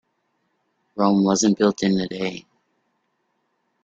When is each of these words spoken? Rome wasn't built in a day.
Rome 0.95 1.23
wasn't 1.23 1.59
built 1.59 1.83
in 1.83 1.99
a 1.99 2.07
day. 2.07 2.47